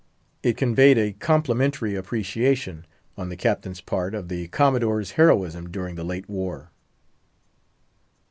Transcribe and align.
It 0.41 0.57
conveyed 0.57 0.97
a 0.97 1.13
complimentary 1.13 1.93
appreciation, 1.93 2.87
on 3.15 3.29
the 3.29 3.35
Captain's 3.35 3.81
part, 3.81 4.15
of 4.15 4.29
the 4.29 4.47
Commodore's 4.47 5.11
heroism 5.11 5.69
during 5.69 5.93
the 5.93 6.03
late 6.03 6.27
war. 6.27 6.71